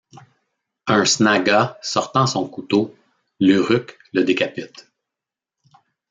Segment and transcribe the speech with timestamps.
[0.87, 2.97] Un Snaga sortant son couteau,
[3.39, 4.89] l'Uruk le décapite.